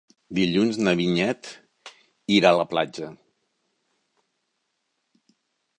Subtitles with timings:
[0.37, 1.49] Dilluns na Vinyet
[2.39, 3.11] irà a la platja.